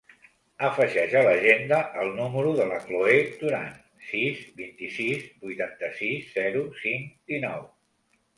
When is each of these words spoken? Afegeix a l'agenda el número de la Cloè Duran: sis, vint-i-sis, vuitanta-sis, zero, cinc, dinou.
Afegeix 0.67 1.11
a 1.17 1.21
l'agenda 1.25 1.81
el 2.03 2.09
número 2.19 2.53
de 2.59 2.65
la 2.71 2.79
Cloè 2.85 3.17
Duran: 3.43 3.67
sis, 4.13 4.41
vint-i-sis, 4.63 5.29
vuitanta-sis, 5.45 6.33
zero, 6.41 6.65
cinc, 6.83 7.15
dinou. 7.35 7.63